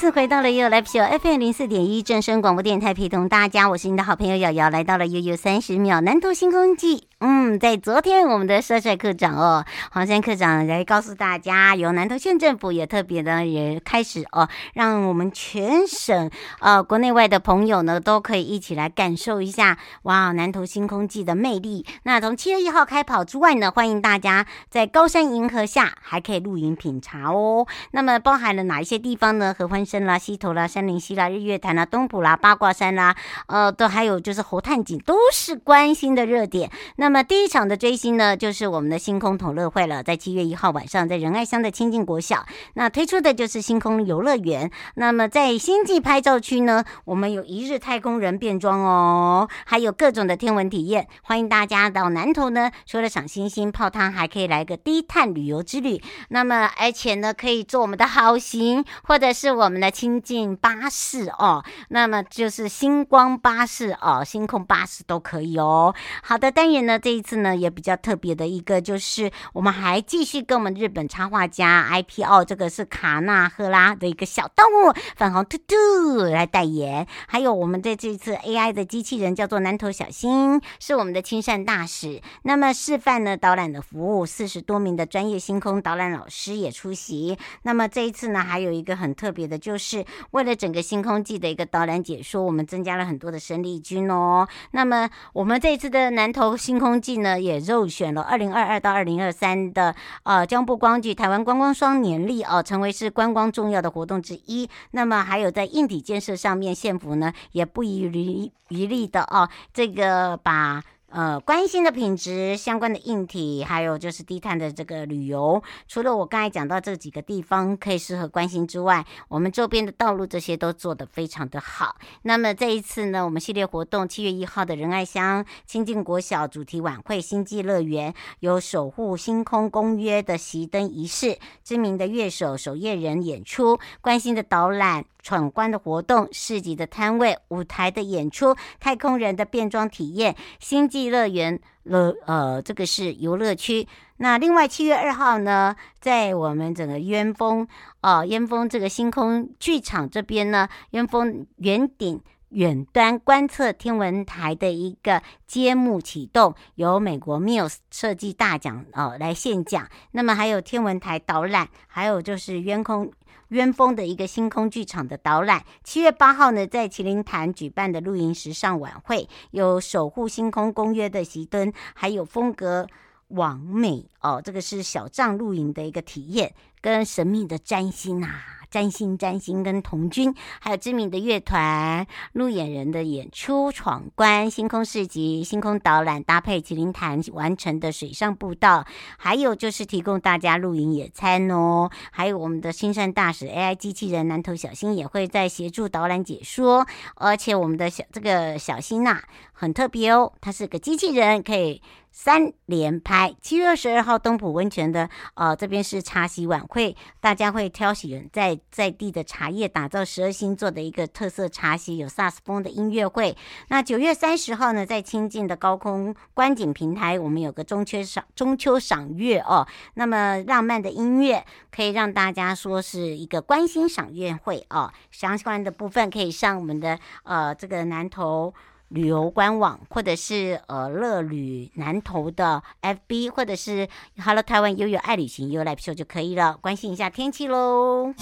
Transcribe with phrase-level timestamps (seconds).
[0.00, 7.09] 次回到了悠悠来听 FM 零四点一正声广播电台，陪同大家，我是你的好朋友瑶瑶，来到了悠悠三十秒南投星空记。
[7.22, 16.30] 嗯，在昨天，我们的帅帅课长哦，黄山课长来告诉大家，由南投县政府也特别的也开始哦，让我们全省
[16.60, 21.84] 呃国内外的朋友呢都可以一起来感受一下哇，南投星空季的魅力。
[22.04, 27.66] 那从七月一号开跑之外呢，欢迎大家在高山银河下还可以露营品茶哦。
[27.90, 29.54] 那么包含了哪一些地方呢？
[29.58, 33.14] 合欢山啦、溪头啦、山林溪啦、日月潭啦、东埔啦、八卦山啦，
[33.46, 36.70] 呃，都还有就是猴探井，都是关心的热点。
[36.96, 44.70] 那那么第一场的追星呢，就是我们的星空同乐会了，在七月一号晚上，在仁爱乡的清境国小，那推出的就是星空游乐园。
[44.94, 56.00] 那么在星际拍照区呢，我们有一日太空人变装哦，还有各种的天文体验，欢迎大家到南投呢，除了赏星星、泡汤，还可以来个低碳旅游之旅。
[56.28, 65.92] 那么而且呢，可以坐我们的好行，或者是我们的清境巴士哦，那么就是星光巴士哦，星空巴士都可以哦。
[66.22, 66.99] 好的，当然呢。
[67.00, 82.20] 这一次呢，也比较特别的一个，就是我们还继续跟我们日本插画家 IPO，这个是卡纳赫拉的一个小动物粉红兔兔来代言，还有我们的这一次 AI 的机器人叫做南头小新，是我们的亲善大使。
[82.42, 87.36] 那么示范呢导览的服务，四十多名的专业星空导览老师也出席。
[87.62, 94.48] 那么这一次呢，还有一个很特别的，就是为了整个星空季的一个导览解说，我们增加了很多的生力军哦。
[94.72, 104.66] 那么我们这一次的南投星空季呢也入选了二零二二到二零二三的呃江部光剧台湾观光双年历哦，成为是观光重要的活动之一。
[104.92, 110.82] 那么还有在硬体建设上面，县府呢也不遗余余力的哦，这个把。
[111.12, 121.96] 呃，关心的品质相关的硬体，还有就是低碳的这个旅游，除了我刚才讲到这几个地方可以适合关心之外，我们周边的道路这些都做得非常的好。
[122.22, 135.04] 那么这一次呢，我们系列活动七月一号的仁爱乡清境国小主题晚会星际乐园，有守护星空公约的熄灯仪式，知名的乐手守夜人演出，关心的导览。
[135.22, 143.86] 闯关的活动、市集的摊位、舞台的演出、太空人的变装体验、星际乐园乐呃，这个是游乐区。
[144.18, 147.66] 那另外七月二号呢，在我们整个鸢峰
[148.02, 152.20] 哦，鸢峰这个星空剧场这边呢，鸢峰圆顶
[152.50, 159.88] 远端观测天文台的一个揭幕启动，由美国 MILS 设计大奖哦来献讲。
[160.10, 163.10] 那么还有天文台导览，还有就是鸢空。
[163.50, 172.86] 鸢峰的一个星空剧场的导览，七月八号呢，在麒麟潭举办的露营时尚晚会，有守护星空公约的席灯，还有风格
[173.28, 178.59] 完美哦，这个是小帐露营的一个体验，跟神秘的占星啊。
[178.70, 188.86] 占星占星跟童军，还有知名的乐团、路演人的演出、闯关、星空市集、星空导览，搭配麒麟潭完成的水上步道，
[189.18, 191.90] 还有就是提供大家露营野餐哦。
[192.12, 196.86] 还有我们的星善大使 AI 机器人南投小新也会在协助导览解说，
[197.16, 199.20] 而且我们的小这个小新呐、
[199.60, 201.82] 很特别哦，它是个机器人，可以。
[202.12, 213.36] 三连拍，七月二十二号东埔温泉的呃这边是茶席晚会，大家会挑选在在地的茶叶，打造十二星座的一个特色茶席，有萨斯风的音乐会。
[213.68, 219.64] 那九月三十号呢，在清境的高空观景平台，我们有个中秋赏中秋赏月哦。
[219.94, 224.92] 那么浪漫的音乐可以让大家说是一个观星赏月会哦。
[225.12, 228.52] 相关的部分可以上我们的呃这个南投。
[228.90, 233.88] 旅游官网，或者是呃乐旅南投的 FB，或者是
[234.18, 236.56] Hello 台湾悠悠爱旅行悠悠 Live Show 就可以了。
[236.60, 238.12] 关心一下天气喽。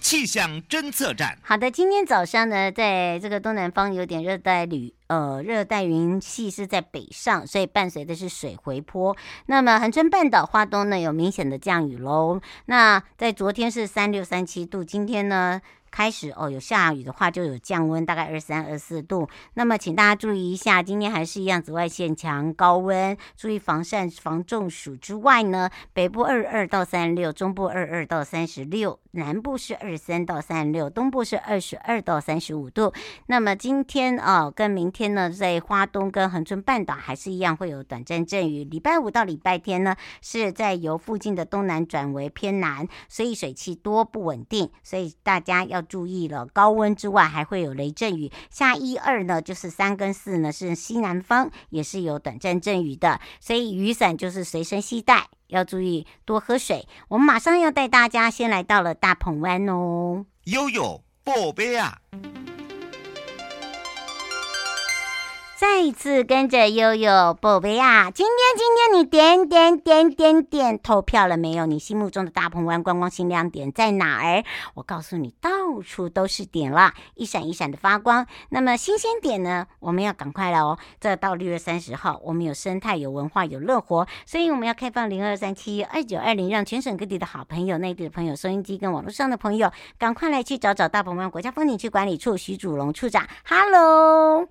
[0.00, 1.38] 气象侦测站。
[1.42, 4.94] 好的，今天早上呢，在这个东南方有点热带雨。
[5.08, 9.16] 呃，热带云系是在北上，所以伴随的是水回坡。
[9.46, 12.40] 那么恒春半岛、花东呢有明显的降雨喽。
[12.66, 19.28] 那在昨天是三六三七度，今天呢开始哦，有下雨的话就有降温，大概二三二四度。
[19.54, 32.92] 那么请大家注意一下，今天还是一样紫外线强，高温，注意防晒防中暑之外呢，北部二二到三六，中部二二到三十六，南部是二十三到三十六，东部是二十二到三十五度。
[33.26, 38.64] 那么今天哦，跟明天呢，在花东跟恒春半岛还是一样会有短暂阵雨。
[38.64, 46.46] 礼拜五到礼拜天呢，是在由附近的东南转为偏南，所以水汽多不稳定，所以大家要注意了。
[46.46, 48.30] 高温之外，还会有雷阵雨。
[48.50, 56.88] 下一二呢，就是三跟四呢，是西南方，也是有短暂阵雨的，所以雨伞就是随身携带，要注意多喝水。
[57.08, 61.98] 我们马上要带大家先来到了大鹏湾哦，悠悠宝贝啊！
[65.58, 68.12] 再一次跟着悠悠宝贝啊！
[68.12, 71.66] 今天今天你点点点点点投票了没有？
[71.66, 74.44] 你心目中的大鹏湾观光新亮点在哪儿？
[74.74, 75.50] 我告诉你，到
[75.84, 78.24] 处都是点了，一闪一闪的发光。
[78.50, 79.66] 那么新鲜点呢？
[79.80, 80.78] 我们要赶快了哦！
[81.00, 93.26] 这到六月三十号，我们有生态、有文化、有乐活，所以我们要开放零二三七二九二零，让全省各地的好朋友、内地的朋友、收音机跟网络上的朋友，赶快来去找找大鹏湾国家风景区管理处徐祖龙处长。
[93.44, 94.46] Hello。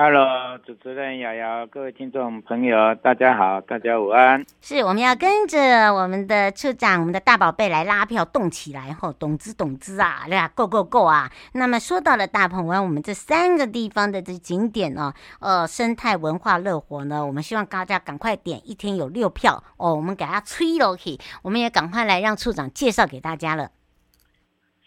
[0.00, 4.46] Hello，主持人瑶瑶，各位听众朋友，大家好，大家午安。
[4.60, 11.28] 是，我们要跟着我们的处长，我们的大宝贝来拉票，动起来吼，懂之懂之啊，对吧？Go Go Go 啊！
[11.54, 23.72] 那么说到了大鹏湾，我们这三个地方的这景点哦，呃，生态文化乐活呢，我们希望大家赶快点，一天有六票哦，我们给他吹了去，我们也赶快来让处长介绍给大家了。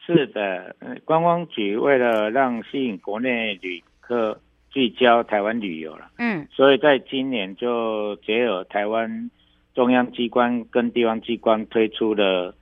[0.05, 0.73] 是的，
[1.03, 4.39] 观光局为了让吸引国内旅客。
[4.71, 9.29] 聚焦台湾旅游了，嗯，所以在今年就结合台湾
[9.75, 12.55] 中央机关跟地方机关推出了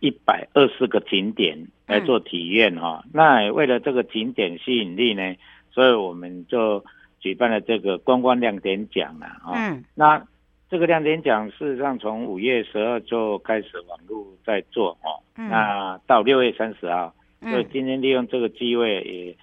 [0.00, 1.56] 一百二十个景点
[1.86, 3.02] 来做体验哈。
[3.06, 5.34] 嗯、那为了这个景点吸引力呢，
[5.70, 6.84] 所以我们就
[7.20, 9.54] 举办了这个观光亮点奖了哈。
[9.56, 10.22] 嗯，那
[10.68, 19.36] 这个亮点奖事实上从五月十二就开始网络在做哦，嗯、那到六月三十号，所以今天利用这个机会也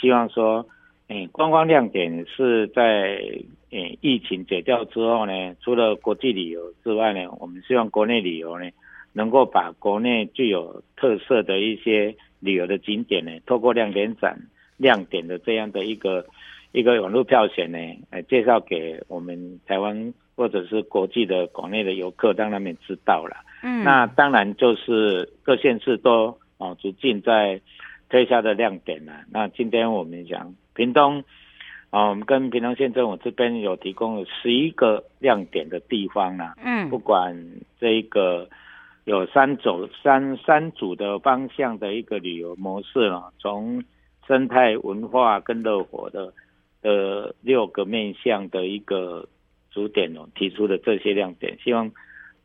[0.00, 0.64] 希望说。
[1.12, 3.20] 嗯，观光亮点是在
[3.72, 8.70] 嗯疫情解掉之后呢，除了国际旅游之外呢，我们希望国内旅游呢，
[9.12, 14.38] 能够把国内具有特色的一些旅游的景点呢，透过亮点展
[14.76, 16.24] 亮点的这样的一个
[16.70, 17.78] 一个网络票选呢，
[18.12, 23.36] 来介绍给我们台湾或者是国际的国内的游客，让他们知道了。
[23.64, 27.60] 嗯，那当然就是各县市都哦逐渐在
[28.08, 29.24] 推销的亮点了。
[29.32, 30.54] 那今天我们讲。
[30.80, 31.22] 屏东，
[31.90, 36.54] 啊，我们跟屏东县政府这边有提供了十一个亮点的地方啊。
[36.64, 37.36] 嗯，不管
[37.78, 38.48] 这一个
[39.04, 43.84] 有三组三三组的方向的一个旅游模式呢，从
[44.26, 46.32] 生态文化跟乐活的
[46.80, 49.28] 的六个面向的一个
[49.70, 51.92] 主点哦，提出的这些亮点，希望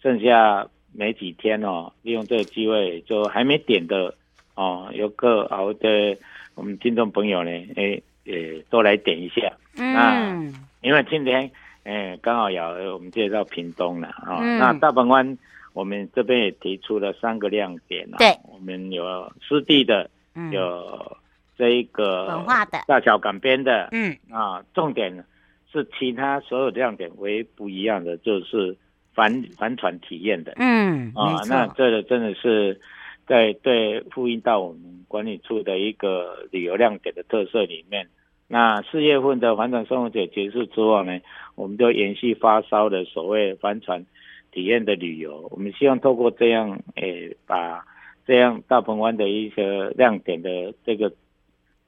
[0.04, 4.14] 剩下没几天哦，利用这个机会，就还没点的
[4.56, 6.18] 哦，游客好的
[6.56, 8.02] 我们听众朋友呢，哎。
[8.25, 10.51] 也都来点一下，嗯，那
[10.81, 11.50] 因为今天，
[11.83, 12.63] 哎，刚好有
[12.94, 15.38] 我们介绍屏东了啊，嗯、那大鹏湾
[15.74, 21.18] 我们这边也提出了三个亮点了，对，我们有湿地的，嗯、有
[21.56, 22.80] 这一个文化的。
[22.88, 25.24] 大桥港边的，嗯，啊，重点
[25.72, 28.75] 是其他所有亮点唯一不一样的就是
[29.13, 31.48] 帆帆船体验的，嗯，啊，错。
[31.48, 32.82] 那这个真的是。
[33.27, 38.08] 在对呼应到我们管理处的一个旅游亮点的特色里面，
[38.48, 41.20] 那四月份的帆船生活节结束之后呢，
[41.55, 44.05] 我们就延续发烧的所谓帆船
[44.51, 45.48] 体验的旅游。
[45.51, 47.84] 我们希望透过这样，诶、把
[48.27, 51.12] 这样大鹏湾的一些亮点的这个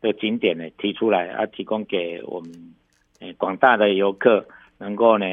[0.02, 2.52] 的景点呢提出来，啊，提供给我们
[3.20, 4.48] 诶广、大的游客，
[4.80, 5.26] 能够呢，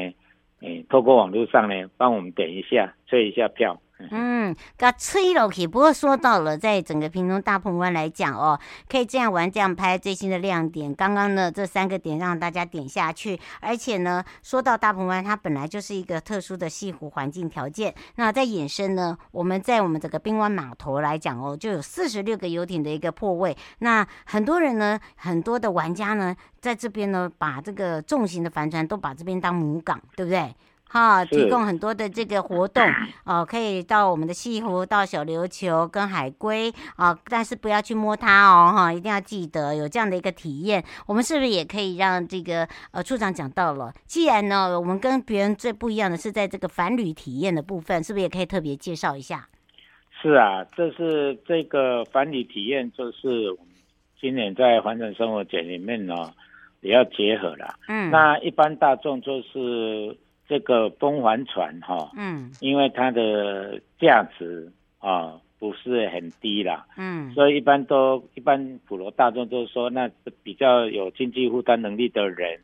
[0.61, 3.81] 诶、透过网络上呢帮我们点一下，催一下票。
[3.97, 5.65] 嗯，噶吹落去。
[5.65, 8.59] 不过说到了，在整个屏东大鹏湾来讲哦，
[8.89, 10.93] 可以这样玩、这样拍，最新的亮点。
[10.93, 13.39] 刚刚呢，这三个点让大家点下去。
[13.61, 17.95] 而且呢，说到大鹏湾，它本来就是一个特殊的西湖环境条件。
[18.15, 23.55] 那在衍生呢，我们在我们这个滨湾码头来讲哦，就有四十六个游艇的一个泊位。
[23.79, 30.53] 那很多人呢，很多的玩家呢，在这边呢，把这个重型的帆船都把这边当母港，对不对？
[30.95, 32.81] 哈，提供很多的这个活动
[33.25, 40.81] 哦、呃，可以到我们的西湖，到小琉球跟海龟啊、呃，但是不要去摸它哦，哈，一定要记得有这样的一个体验。
[41.05, 43.93] 我们是不是也可以让这个呃处长讲到了？
[44.05, 49.49] 既然呢，我们跟别人最不一样的是在这个返旅体验的部分，是不是也可以特别介绍一下？
[50.21, 53.75] 是啊，这是这个反旅体验，就是我们
[54.19, 56.31] 今年在环城生活节里面呢，
[56.79, 57.75] 也要结合了。
[57.89, 70.09] 嗯，那一般大众就是这个风帆船哈，嗯，因为它的价值啊不是很低啦，嗯，所以一般都一般普罗大众都说，那
[70.43, 72.59] 比较有经济负担能力的人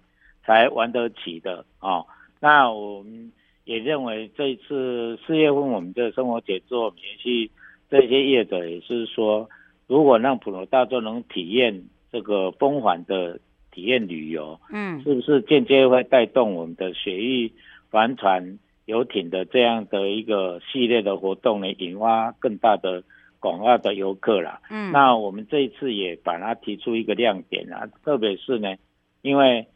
[0.45, 2.03] 才玩得起的啊。
[2.39, 3.31] 那我们。
[3.63, 7.51] 也认为这一次四月份我们的生活节做连续，
[7.91, 9.47] 这些业者也是说，
[9.85, 13.39] 如果让普罗大众能体验这个风帆的
[13.71, 17.53] 体验旅游，嗯，是不是间接会带动我们的水域
[17.91, 21.71] 帆船、游艇的这样的一个系列的活动呢？
[21.73, 23.03] 引发更大的
[23.39, 24.61] 广大的游客啦。
[24.71, 28.75] 嗯，那我们这一次也把它提出一个亮点啊，特别是呢，
[29.21, 29.67] 因为。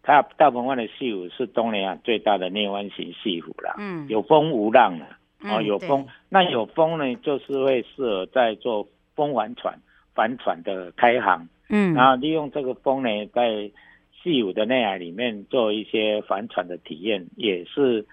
[0.00, 9.78] 它大鹏湾的西湖是东南亚最大的内湾型西湖啦，嗯，有风无浪啊，哦，有风，那有风呢，就是会适合在做风帆船、
[10.14, 13.70] 帆船的开航，嗯，然后利用这个风呢，在
[14.28, 18.04] 第五的内海里面做一些帆船的体验，也是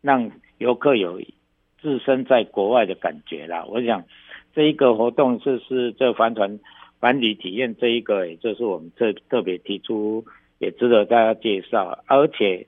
[0.00, 1.20] 让游客有
[1.82, 3.66] 置身在国外的感觉啦。
[3.68, 4.04] 我想
[4.54, 6.58] 这一个活动就是这帆船
[7.00, 10.24] 帆旅体验这一个，也就是我们这特别提出。
[10.60, 12.66] 也值得大家介绍，而且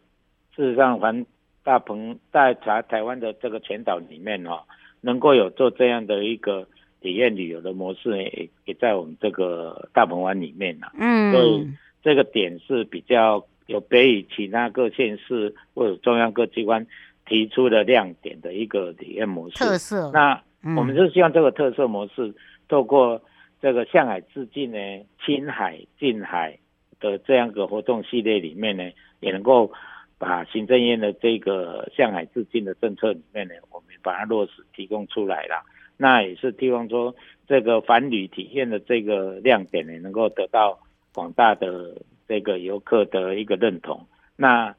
[0.54, 1.26] 事实上，环
[1.64, 4.64] 大鹏在台台湾的这个全岛里面哈，
[5.00, 6.68] 能够有做这样的一个
[7.00, 10.92] 体验旅游的模式，也也在我们这个大鹏湾里面了。
[10.94, 11.66] 嗯，所以
[12.02, 16.86] 这个点是比较有别于其他各县市或者中央各机关
[17.26, 19.56] 提出的亮点的一个体验模式。
[19.58, 20.10] 特色。
[20.12, 20.42] 那
[20.76, 22.34] 我们是希望这个特色模式
[22.68, 23.22] 透过
[23.60, 24.78] 这个向海致敬呢，
[25.24, 26.58] 亲海近海。
[27.02, 28.84] 的这样个活动系列里面呢，
[29.20, 29.72] 也能够
[30.18, 35.64] 把行政院的这个向海致敬的政策里面呢，我们把它落实提供出来了。
[35.96, 37.14] 那也是希望说，
[37.48, 40.78] 这个反旅体验的这个亮点呢，能够得到
[41.12, 41.96] 广大的
[42.28, 44.06] 这个游客的一个认同。
[44.36, 44.74] 那，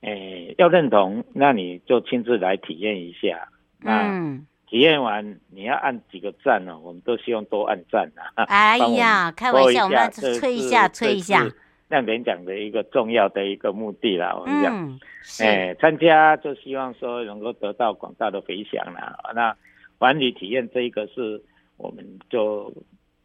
[0.00, 3.48] 诶，要认同，那你就亲自来体验一下。
[3.80, 4.38] 那
[4.68, 6.78] 体验完你要按几个赞呢？
[6.78, 8.44] 我们都希望多按赞啊。
[8.48, 11.46] 哎呀，开玩笑，我们要吹一下，吹一下。
[11.88, 14.98] 亮点奖的一个重要的一个目的啦，我们讲，
[15.38, 19.16] 哎，参加就希望说能够得到广大的回响啦。
[19.36, 19.56] 那
[19.96, 21.40] 管理体验这一个是，
[21.76, 22.72] 我们就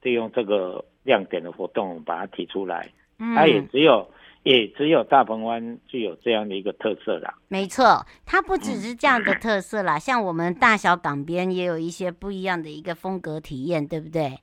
[0.02, 2.90] 利用这个亮点的活动把它提出来，
[3.36, 4.08] 它也只有
[4.44, 7.34] 也只有大鹏湾具有这样的一个特色啦。
[7.48, 14.40] 没错，它不只是这样的特色啦，像我们大小港边也有一些不一样的一个风格体验，对不对？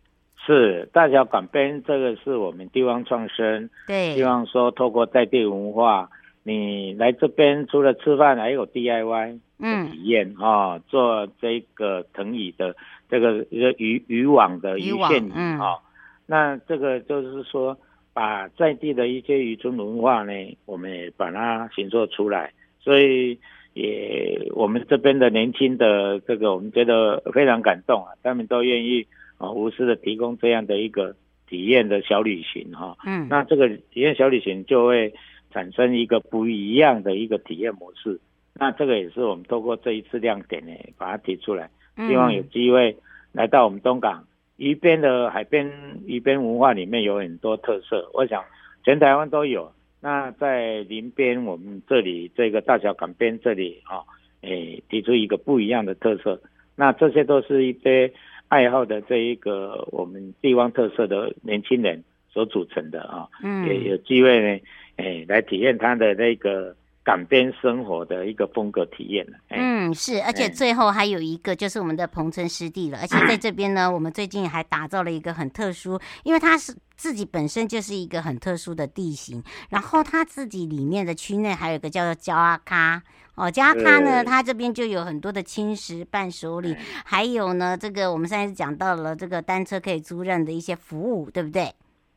[0.47, 6.09] 是大小港边，这个是我们地方创生，对，希望说透过在地文化，
[6.43, 12.75] 你来这边除了吃饭，还有 DIY 的体验啊、嗯哦，做这个藤椅的
[13.09, 15.83] 这个一个渔渔网的鱼线椅啊、哦嗯，
[16.27, 17.77] 那这个就是说
[18.13, 20.33] 把在地的一些渔村文化呢，
[20.67, 23.39] 我们也把它形塑出来，所以
[23.75, 29.07] 也我们这边的年轻的这个，我们觉得非常感动啊，他们都愿意。
[29.41, 31.15] 啊，无私的提供这样的一个
[31.47, 35.15] 体验的小旅行哈，嗯，那这个体验小旅行就会
[35.53, 38.19] 产生一个不一样的一个体验模式。
[38.55, 41.71] 那这个也是我们透过这一次亮点呢，把它提出来，
[42.07, 42.97] 希望有机会
[43.33, 44.25] 来到我们东港
[44.57, 45.71] 鱼边的海边
[46.07, 48.45] 鱼边文化里面有很多特色，我想
[48.85, 49.71] 全台湾都有。
[50.01, 54.03] 那在林边我们这里这个大小港边这里啊，
[54.43, 56.41] 诶，提出一个不一样的特色。
[56.77, 58.13] 那这些都是一些。
[58.51, 64.59] 爱好的这一个我们地方特色的年轻人所组成的啊，嗯，也有机会呢，
[64.97, 66.75] 哎，来体验他的那个
[67.09, 69.27] 港边生活的一个风格体验。
[69.49, 83.03] 嗯，是，而且最后还有一个就是我们的彭村湿地了，而且在 这边呢，我们最近还打造了一个很特殊，因为它是自己本身就是一个很特殊的地形，然后它自己里面的区内还有一个叫做焦阿卡。
[83.37, 91.73] 哦，加它呢，它这边就有很多的青石伴手礼，还有呢，这个我们上次讲到了这个单车可以租赁的一些服务，对不对？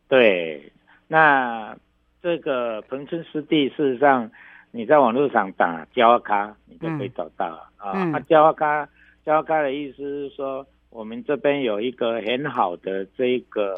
[0.10, 0.74] 对，
[1.07, 1.77] 那
[2.24, 4.29] 这个彭村湿地，事实上
[4.72, 8.06] 你在网络上打“焦阿卡”，你就可以找到了啊。
[8.06, 8.88] 那“焦阿卡
[9.25, 13.75] ”，“焦阿卡”的意思是说，我们这边有一个很好的这个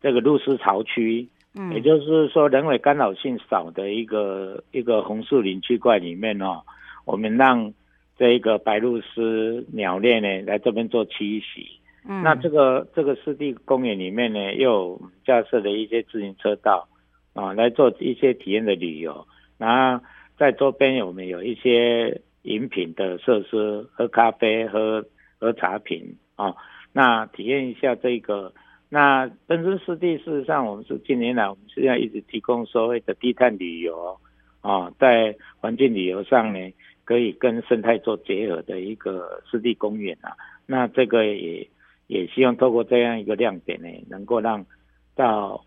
[0.00, 1.28] 这个露丝巢区。
[1.54, 6.62] 嗯，也就是说，人为干扰性少的一个一个红树林区块里面哦，
[7.04, 7.74] 我们让
[8.16, 11.78] 这一个白鹭鸶鸟类呢来这边做栖息。
[12.08, 16.88] 嗯，那这个这个湿地公园里面呢，又有架设的一些自行车道
[17.34, 19.26] 啊，来做一些体验的旅游。
[19.62, 20.04] 然后
[20.36, 25.04] 在周边我们有一些饮品的设施，喝咖啡、喝
[25.38, 26.56] 喝茶品啊，
[26.92, 28.52] 那体验一下这个。
[28.88, 34.18] 那登山湿地事实上，我们是近年来我们实际上一直提供所谓的低碳旅游
[34.60, 36.58] 啊，在环境旅游上呢，
[37.04, 40.36] 可以跟生态做结合的一个湿地公园啊。
[40.66, 41.68] 那这个也
[42.08, 44.66] 也希望透过这样一个亮点呢，能够让
[45.14, 45.64] 到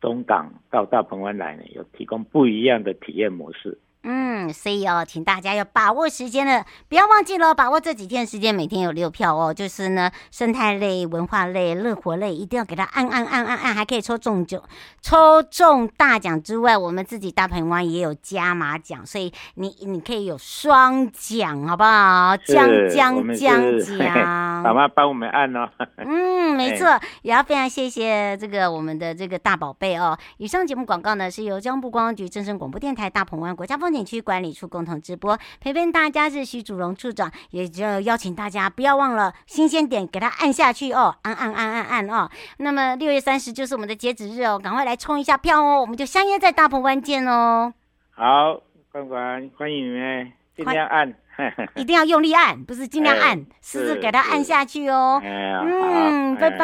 [0.00, 3.78] 东港到大鹏湾来呢，有提供不一样的体验模式。
[4.04, 9.52] 嗯，所以哦，请大家要把握时间了，不要忘记了，把握这几天时间，每天有六票哦。
[9.52, 14.62] 就是呢，生态类、文化类、乐活类，一定要给它按按按按按，还可以抽中奖，
[15.02, 22.36] 抽中大奖之外，我们自己大鹏湾也有加码奖，所以你你可以有双奖，好不好？
[22.36, 25.68] 将将将奖，爸妈帮我们按哦。
[25.98, 30.16] 嗯，没错，也要非常谢谢这个我们的这个大宝贝哦。
[30.38, 42.28] 以上节目广告呢，是由交通部观光局、正声广播电台、大鹏湾国家风景区管理处共同直播，陪伴大家是徐祖荣处长，也就邀请大家不要忘了新鲜点，给他按下去哦，按按按按按哦。
[42.58, 47.72] 那么六月三十就是我们的截止日哦，赶快来冲一下票哦，我们就相约在大鹏湾见哦。
[48.10, 51.14] 好，关关欢迎你们，尽量按，
[51.76, 55.20] 一定要用力按，不是尽量按，试试给它按下去哦。
[55.22, 56.58] 嗯，拜拜，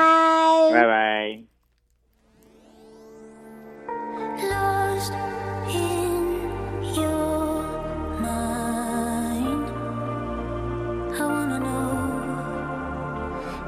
[0.73, 1.45] 拜拜。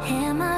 [0.09, 0.56] 有告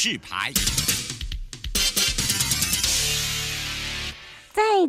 [0.00, 0.87] 示牌。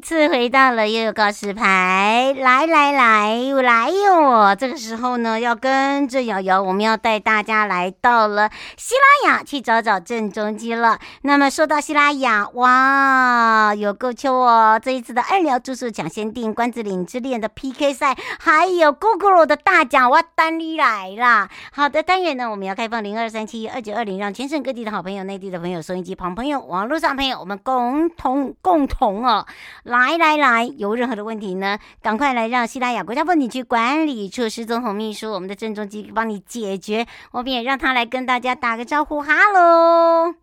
[0.10, 4.56] 次回到了悠悠告示牌，来来来来哟！
[4.56, 10.98] 这个时候呢，要跟着瑶瑶，我们要带大家来到了西拉雅去找找郑中基了。
[11.22, 14.82] 那么说到西拉雅，哇，有够秋哦！
[14.84, 21.48] 这一次的二寮住宿抢先订、关子岭之恋的 PK 赛，还有 Google 的大奖，哇，单你来啦！
[21.72, 29.46] 好的，单元呢，我们要开放零二三七二九二零，让全省各地的好朋友、内地的朋友、收音机旁朋友、网络上朋友，我们共同共同哦。
[29.84, 37.06] 来来来来，有任何的问题呢，赶快来让西拉雅国家风景区管理处施宗红秘书，我们的郑中基帮你解决。
[37.32, 40.34] 我们也让他来跟大家打个招呼，哈喽，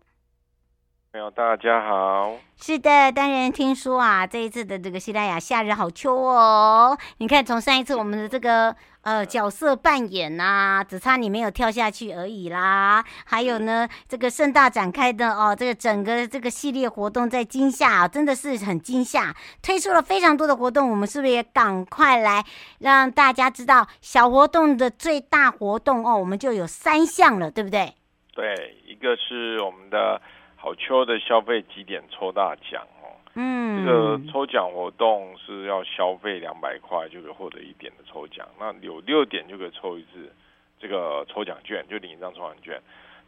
[1.13, 2.35] 朋友大家好。
[2.57, 6.97] 是的，当然听说啊，这一次的这个西拉雅夏日好秋哦。
[7.19, 13.03] 你看，从上一次我们的这个呃角色扮演呐、啊，只差你没有跳下去而已啦。
[13.25, 20.89] 还有呢，这个盛大展开的哦，这个整个这个系列活动在惊吓啊，真的是很惊吓，推出了非常多的活动。
[20.91, 22.43] 我们是不是也赶快来
[22.79, 26.17] 让大家知道小活动的最大活动哦？
[26.17, 27.93] 我们就有三项了，对不对？
[28.33, 30.21] 对，一个是我们的。
[30.59, 40.33] 好秋的消费几点抽大奖哦，嗯，这个抽奖活动是要消费两百块就可以获得一点的抽奖，那有六点就可以抽一次
[40.79, 42.81] 这个抽奖券，就领一张抽奖券。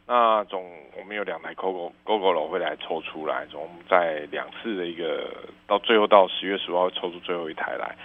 [0.06, 5.30] 那总我们有两台 GoGo Gogoro 会来抽出来，总在两次的一个
[5.68, 7.96] 到最后到十月十五号抽出最后一台来，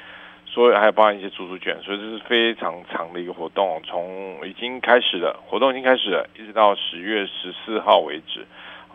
[0.46, 8.46] 所以还有包含一些住宿券，所以这是非常长的一个活动，从已经开始了，活动已经开始了，一直到十月十四号为止。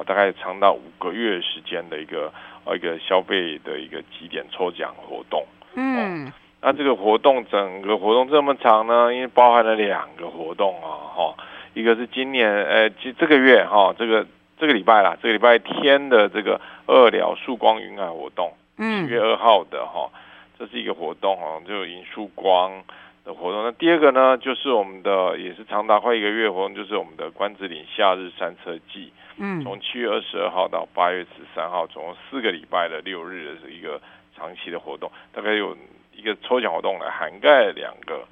[0.06, 2.32] 大概长达五个月时间的一个
[2.64, 5.44] 呃一个消费的一个集点抽奖活动。
[5.74, 9.14] 嗯、哦，那这个活动整个活动这么长呢？
[9.14, 11.34] 因为包含了两个活动啊，哈、哦，
[11.74, 14.26] 一个是今年呃，这这个月哈、哦，这个
[14.58, 20.10] 这个礼拜啦，这个礼拜天的这个二寮曙光云海活动，嗯，七月二号的哈、哦，
[20.58, 22.82] 这是一个活动哦，就迎曙光。
[23.24, 34.00] 的活动，那第二个呢，就是我们的也是长达快一个月活动，就是我们的关子岭夏日山车季，嗯，从七月二十二号到八月十三号，总共四个礼拜的六日的一个
[34.34, 35.76] 长期的活动，大概有
[36.14, 38.26] 一个抽奖活动来涵盖两个，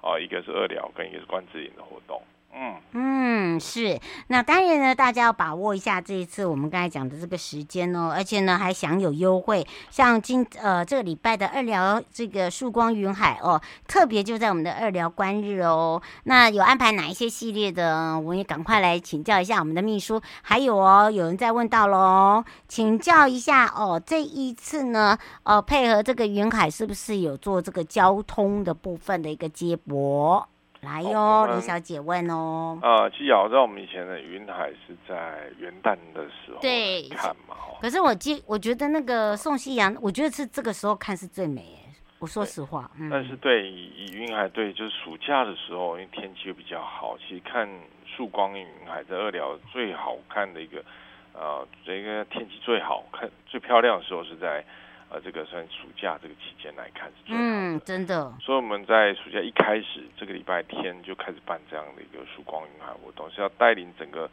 [0.00, 2.20] 啊，一个是二寮跟一个是关子岭的活动，
[2.54, 3.98] 嗯嗯，是。
[4.26, 9.66] 那当然呢，大家要把握一下这一次我们刚才讲的这个时间哦，而且呢还享有优惠。
[9.90, 16.02] 像今呃这个礼拜的二寮这个曙光云海哦，特别就在我们的二寮观日哦。
[16.24, 18.20] 那有安排哪一些系列的？
[18.20, 20.20] 我也赶快来请教一下我们的秘书。
[20.42, 30.46] 还有哦，有人在问到喽，请教一下哦，这一次呢，呃，配合这个云海是不是有做这个交通的部分的一个接驳？
[30.82, 32.76] 来哟、哦，李小姐问哦。
[32.82, 37.54] 呃，其实我知道我们以前的云海是在元旦的时候对看嘛。
[37.80, 41.78] 可是我记，我觉得那个宋夕阳，我觉得是这个时候看是最美。
[42.18, 43.08] 我说实话，嗯。
[43.08, 47.68] 但是对以云海对，就是暑假的时候，因为天气又比较好，其实看
[48.04, 50.84] 曙光云海在二寮最好看的一个，
[51.32, 54.64] 呃，这个天气最好看、最漂亮的时候是在。
[55.12, 57.46] 呃，这个算暑假这个期间来看是最好的。
[57.46, 58.32] 嗯，真的。
[58.40, 64.24] 所以我们在暑假一开始，这个礼拜天就开始办这样的一个曙光云海活动，是要带领整个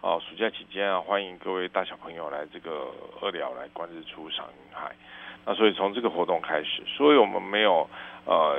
[0.00, 2.90] 哦、呃、暑假期间啊，欢迎各位大小朋友来这个
[3.20, 4.90] 二寮来观日出、赏云海。
[5.44, 7.86] 那所以从这个活动开始，所以我们没有
[8.24, 8.56] 呃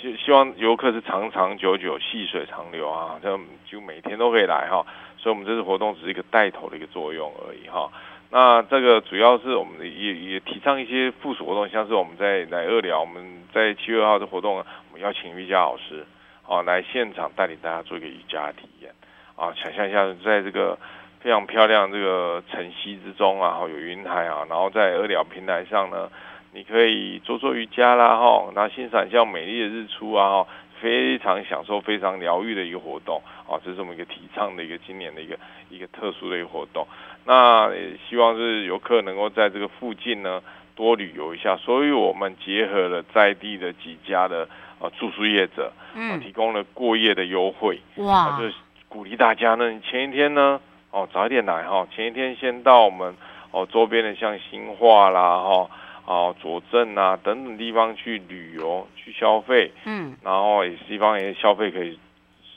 [0.00, 4.86] 希希望游客是长长久久、细水长流啊，就就每天都可以来哈。
[5.18, 7.90] 所以我们这次活动只是一个带头的一个作用而已哈。
[8.36, 16.04] 那这个主要是我们也也提倡一些附属活动，像是我们在来二寮，我们在七月二号的活动，我们邀请瑜伽老师，
[16.44, 18.90] 啊，来现场带领大家做一个瑜伽体验，
[19.36, 20.76] 啊，想象一下在这个
[21.20, 26.10] 非常漂亮这个晨曦之中啊，有云海啊，然后在二寮平台上呢，
[26.52, 30.44] 你可以做做瑜伽啦，哈，然后欣赏一下美丽的日出啊。
[30.84, 35.34] 非常享受、非常疗愈的一个活动啊，这是我们一个提倡的一个今年的一个
[35.70, 36.86] 一个特殊的一个活动。
[37.24, 40.42] 那也希望是游客能够在这个附近呢
[40.76, 44.46] 多旅游一下，所以我们结合了在地的几家的
[44.78, 48.54] 啊住宿业者，嗯，提供了过夜的优惠，哇，就是
[48.90, 53.16] 鼓励大家呢，你前一天呢哦早一点来哈，前一天先到我们
[53.52, 55.70] 哦周边的像新化啦哈。
[56.06, 61.98] 啊，佐证啊等等地方去旅游去消费，嗯，然后也西方也消费可以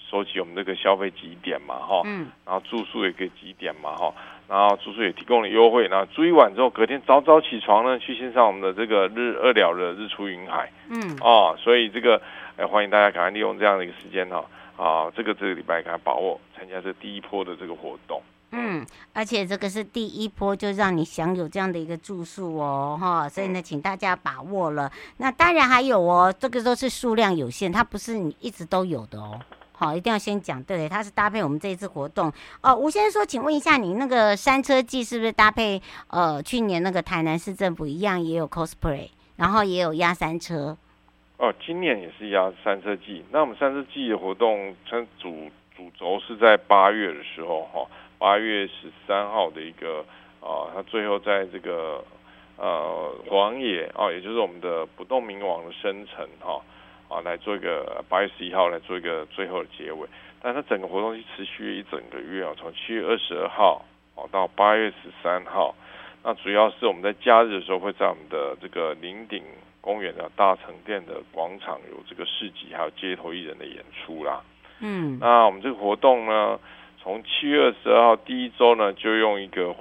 [0.10, 4.14] 收集我们这个消费几点嘛，哈，嗯，然后住宿也可以几点嘛，哈，
[4.50, 12.22] 然后住宿也提供了优惠，然后住一晚之后，隔天早早起床呢，去欣赏我们的这个日二了的日出云海，嗯，啊，所以这个
[12.58, 14.46] 哎欢迎大家赶快利用这样的一个时间哈，
[14.78, 18.22] 啊，这个这个礼拜赶快把握参加这第一波的这个活动。
[18.52, 24.90] 嗯，而且这个是第一波，就让你享有这样的一个住宿哦，哈，所以呢，请大家把握了。
[25.18, 29.38] 那当然还有哦，这个都是数量有限，它不是你一直都有的哦。
[29.74, 32.32] 好，一定要先讲，对，它是搭配我们这一次活动
[32.62, 32.74] 哦。
[32.74, 40.78] 吴先生说，请问一下，你那个山车季是不是搭配呃去年那个台南市政府一样也有 cosplay，然后也有压山车？
[41.38, 43.24] 哦，今年也是压山车季。
[43.30, 47.86] 那我们山车季的活动，它主主轴是在八月的时候，哈。
[48.18, 50.06] 八月十三号的一个
[50.42, 52.04] 啊，他最后在这个
[52.58, 56.62] 呃广野啊，也就是我们的不动明王的生辰哈
[57.10, 60.08] 啊，来做一个八月十一号来做一个最后的结尾。
[60.42, 63.84] 但它整个活动是持续一整个月啊，从七月二十二号
[64.16, 65.76] 哦到八月十三号。
[66.24, 69.42] 那主要是我们在假日的时候会在我们的这个林顶
[69.80, 74.42] 公园的大成殿的广场有这个市集，还有街头艺人的演出啦。
[74.80, 76.60] 嗯，那我们这个活动呢，
[77.08, 79.74] 从七月二十二号第一周呢，就用一个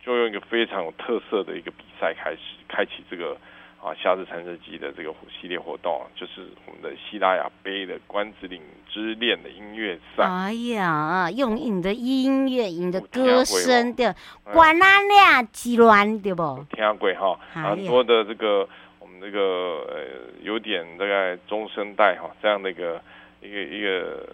[0.00, 3.36] 就用一个非常有特色的一个比赛开始，开启这个
[3.82, 10.22] 啊夏日山车季的这个系列活动，就是我们的西拉雅杯的关子岭之恋的音乐赛。
[10.22, 16.64] 哎呀，用你的音乐、你的 歌声的管啊俩几乱对不？
[16.70, 18.68] 听过哈，很多的这个
[19.00, 20.04] 我们这个呃
[20.42, 23.02] 有点大概中生代哈这样的一个
[23.42, 24.28] 一个一个。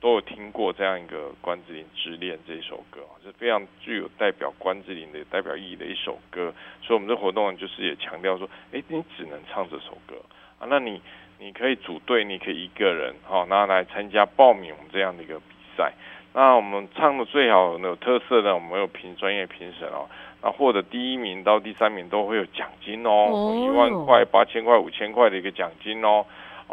[0.00, 6.52] 都有听过这样一个《关之琳之恋》这一首歌，是非常具有代表关之琳的代表意义的一首歌。
[6.82, 10.16] 所以，我们这活动就是也强调说，哎，你只能唱这首歌
[10.58, 10.66] 啊。
[10.68, 11.00] 那你
[11.38, 15.92] 你可以组队，你可以一个人，好，那来参加报名我们这样的一个比赛。
[16.32, 20.08] 那我们唱的最好有特色的，我们有评专业评审哦。
[20.42, 26.24] 那获得第一名到第三名都会有奖金哦，一万块、八千块、五千块的一个奖金哦。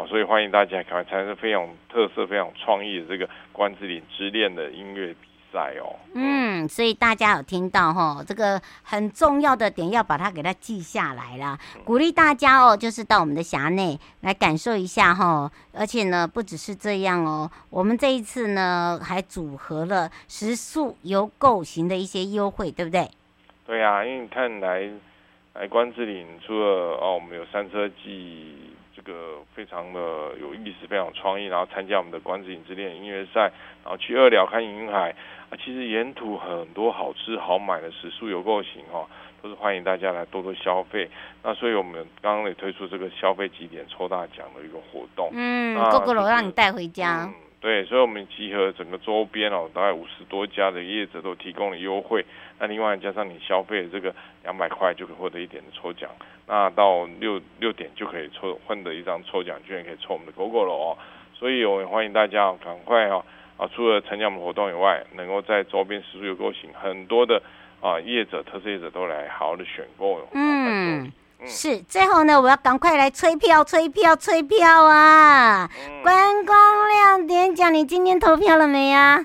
[0.06, 5.96] 所以欢迎大家赶快参加非常特色、非常创意的这个关之琳之恋的音乐比赛哦。
[6.14, 11.58] 嗯，所以大家有听到哈，这个很重要的点要把它给它记下来啦。
[11.84, 15.50] 鼓励大家哦，就是到我们的辖内来感受一下哈。
[15.72, 23.08] 而且呢，不只是这样哦，我们这一次呢还组合了食宿游购型的一些优惠，对不对？
[23.66, 24.88] 对呀、啊，因为你看来
[25.54, 28.54] 来关之琳除了哦，我们有三车季。
[28.98, 30.00] 这个非常的
[30.40, 33.42] 有意思，非常有创意，然后参加我们的观子影之恋音乐赛，
[33.84, 35.14] 然后去二寮看云海
[35.50, 39.06] 啊，其实沿途很多好吃好买的食宿游购行哈，
[39.40, 41.08] 都是欢迎大家来多多消费。
[41.44, 47.24] 那所以我们刚刚也推出这个消费几点抽大奖的一个活动，嗯够够了让你带回家。
[47.24, 52.24] 嗯对，所以，我们集合整个周边哦，大概五十多家的业者都提供了优惠。
[52.60, 56.08] 那另外加上你消费的这个两百块，就可以获得一点的抽奖。
[56.46, 60.96] 那到六六点就可以抽换得一张抽奖券，可以抽我们的 GoGo 了哦。
[61.34, 63.24] 所以，我也欢迎大家赶快哦
[63.56, 67.42] 啊，除了参加我们活动以外，能够在周边食宿游购行很多的
[67.80, 70.20] 啊业者、特色业者都来好好的选购。
[70.32, 71.12] 嗯。
[71.46, 75.70] 是，最后呢，我要赶快来催票，催票，催票啊！
[75.88, 79.24] 嗯、观光亮点奖，你今天投票了没呀？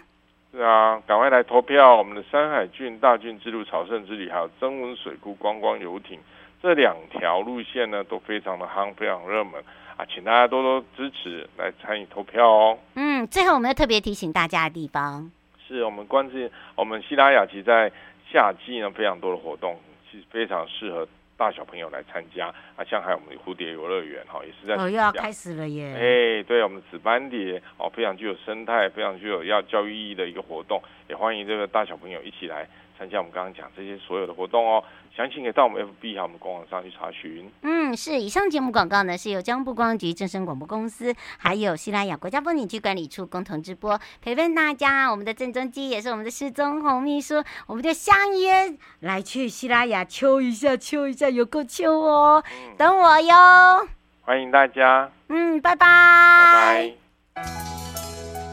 [0.52, 1.96] 是啊，赶快来投票！
[1.96, 6.20] 我们的山海郡大郡之路朝圣之旅，还有增文水库观光游艇
[6.62, 9.60] 这两条路线呢，都非常的夯，非常热门
[9.98, 12.78] 啊，请大家多多支持，来参与投票哦。
[12.94, 15.32] 嗯，最后我们要特别提醒大家的地方，
[15.68, 16.38] 是我们关注
[16.76, 17.92] 我们西拉雅，其在
[18.32, 19.80] 夏季呢，非常多的活动，
[20.12, 21.08] 其实非常适合。
[21.44, 25.92] 大小朋友来参加啊，像还有我们的蝴蝶游乐园哈，也是在哦又要开始了耶！
[25.94, 32.66] 哎，对，我们的紫斑蝶哦，非常具有生态、非常具有要教育意义的一个活动，也欢迎这个大小朋友一起来
[32.98, 34.84] 参加我们刚刚讲这些所有的活动哦。
[35.16, 37.48] 详情可以到我们 FB 和我们官网上去查询。
[37.62, 38.20] 嗯，是。
[38.20, 45.12] 以上节目广告呢，是由交通部观光局、正声广播公司，还有西拉雅国家风景区管理处共同直播，陪伴大家。
[45.12, 53.88] 我们的郑中基也是我们的失踪红秘书，我们就相约来去西拉雅秋一下，秋一下有够秋哦，嗯、等我哟。
[54.22, 55.12] 欢迎大家。
[55.30, 55.86] 嗯，拜拜。
[55.86, 56.96] 拜
[57.36, 58.53] 拜。